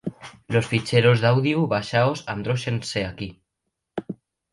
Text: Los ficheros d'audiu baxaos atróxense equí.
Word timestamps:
Los 0.53 0.69
ficheros 0.71 1.21
d'audiu 1.25 1.59
baxaos 1.73 2.19
atróxense 2.33 2.99
equí. 3.11 3.29